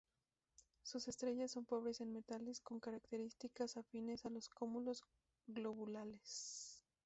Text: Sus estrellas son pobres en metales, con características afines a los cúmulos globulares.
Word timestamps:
Sus 0.81 1.07
estrellas 1.07 1.51
son 1.51 1.65
pobres 1.65 2.01
en 2.01 2.11
metales, 2.11 2.59
con 2.59 2.79
características 2.79 3.77
afines 3.77 4.25
a 4.25 4.31
los 4.31 4.49
cúmulos 4.49 5.03
globulares. 5.45 6.81